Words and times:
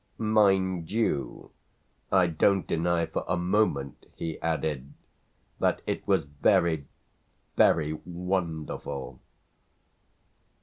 Mind 0.17 0.89
you, 0.89 1.51
I 2.11 2.25
don't 2.25 2.65
deny 2.65 3.05
for 3.05 3.23
a 3.27 3.37
moment," 3.37 4.07
he 4.15 4.41
added, 4.41 4.93
"that 5.59 5.83
it 5.85 6.07
was 6.07 6.23
very, 6.23 6.87
very 7.55 7.93
wonderful!" 7.93 9.19